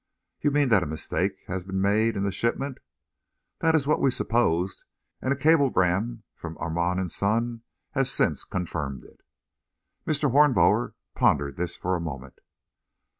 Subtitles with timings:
[0.39, 2.79] "You mean that a mistake had been made in the shipment?"
[3.59, 4.83] "That is what we supposed,
[5.21, 9.21] and a cablegram from Armand & Son has since confirmed it."
[10.07, 10.31] Mr.
[10.31, 12.39] Hornblower pondered this for a moment.